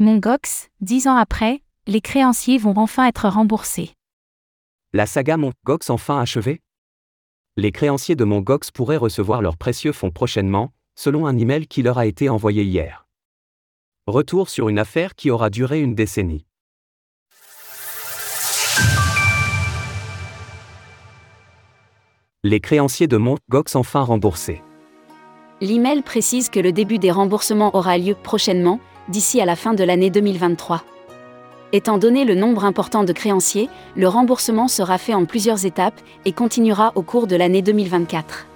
[0.00, 3.94] Mongox, dix ans après, les créanciers vont enfin être remboursés.
[4.92, 6.60] La saga Mongox enfin achevée?
[7.56, 11.98] Les créanciers de Mongox pourraient recevoir leurs précieux fonds prochainement, selon un email qui leur
[11.98, 13.08] a été envoyé hier.
[14.06, 16.46] Retour sur une affaire qui aura duré une décennie.
[22.44, 24.62] Les créanciers de Mongox enfin remboursés.
[25.60, 28.78] L'email précise que le début des remboursements aura lieu prochainement,
[29.08, 30.82] d'ici à la fin de l'année 2023.
[31.72, 36.32] Étant donné le nombre important de créanciers, le remboursement sera fait en plusieurs étapes et
[36.32, 38.46] continuera au cours de l'année 2024.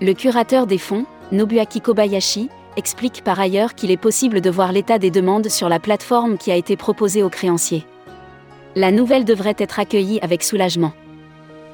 [0.00, 5.00] Le curateur des fonds, Nobuaki Kobayashi, explique par ailleurs qu'il est possible de voir l'état
[5.00, 7.84] des demandes sur la plateforme qui a été proposée aux créanciers.
[8.76, 10.92] La nouvelle devrait être accueillie avec soulagement.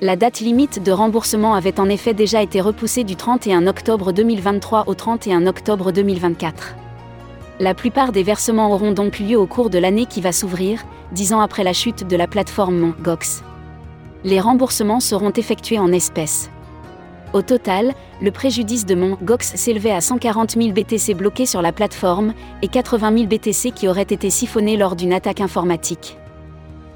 [0.00, 4.84] La date limite de remboursement avait en effet déjà été repoussée du 31 octobre 2023
[4.88, 6.74] au 31 octobre 2024.
[7.60, 11.32] La plupart des versements auront donc lieu au cours de l'année qui va s'ouvrir, dix
[11.32, 13.42] ans après la chute de la plateforme Gox.
[14.22, 16.50] Les remboursements seront effectués en espèces.
[17.32, 22.32] Au total, le préjudice de Gox s'élevait à 140 000 BTC bloqués sur la plateforme
[22.62, 26.16] et 80 000 BTC qui auraient été siphonnés lors d'une attaque informatique.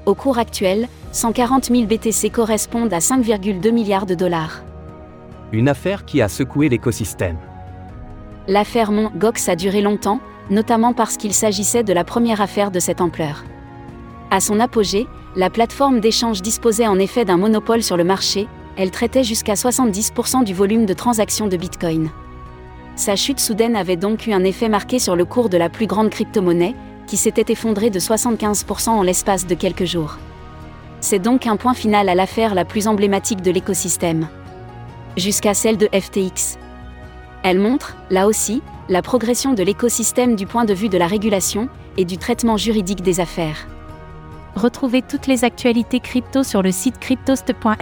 [0.05, 4.63] Au cours actuel, 140 000 BTC correspondent à 5,2 milliards de dollars.
[5.51, 7.37] Une affaire qui a secoué l'écosystème.
[8.47, 13.01] L'affaire Gox a duré longtemps, notamment parce qu'il s'agissait de la première affaire de cette
[13.01, 13.43] ampleur.
[14.31, 18.91] À son apogée, la plateforme d'échange disposait en effet d'un monopole sur le marché, elle
[18.91, 22.09] traitait jusqu'à 70% du volume de transactions de Bitcoin.
[22.95, 25.87] Sa chute soudaine avait donc eu un effet marqué sur le cours de la plus
[25.87, 26.75] grande crypto-monnaie,
[27.07, 30.17] qui s'était effondré de 75% en l'espace de quelques jours.
[31.01, 34.27] C'est donc un point final à l'affaire la plus emblématique de l'écosystème.
[35.17, 36.57] Jusqu'à celle de FTX.
[37.43, 41.69] Elle montre, là aussi, la progression de l'écosystème du point de vue de la régulation
[41.97, 43.67] et du traitement juridique des affaires.
[44.55, 47.73] Retrouvez toutes les actualités crypto sur le site cryptost.fr.